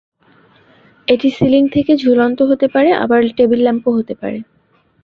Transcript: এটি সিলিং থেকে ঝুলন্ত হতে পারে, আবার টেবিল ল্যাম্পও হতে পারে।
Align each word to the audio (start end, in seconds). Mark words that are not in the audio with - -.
এটি 1.07 1.27
সিলিং 1.29 1.63
থেকে 1.75 1.91
ঝুলন্ত 1.97 2.39
হতে 2.49 2.67
পারে, 2.67 2.89
আবার 3.03 3.19
টেবিল 3.37 3.59
ল্যাম্পও 3.63 3.97
হতে 3.99 4.13
পারে। 4.21 4.39